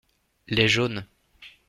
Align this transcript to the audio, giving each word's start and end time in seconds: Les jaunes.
Les 0.47 0.67
jaunes. 0.67 1.05